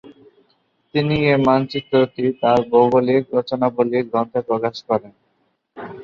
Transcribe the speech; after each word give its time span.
তিনি 0.93 1.15
এ 1.25 1.45
মানচিত্রটি 1.47 2.25
তার 2.41 2.59
"ভৌগোলিক 2.71 3.23
রচনাবলি" 3.37 3.99
গ্রন্থে 4.09 4.39
প্রকাশ 4.47 4.75
করেন। 4.87 5.11